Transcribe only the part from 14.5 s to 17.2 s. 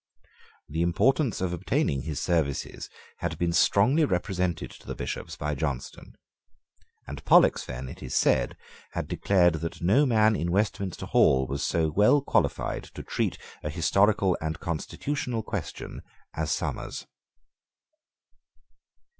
constitutional question as Somers.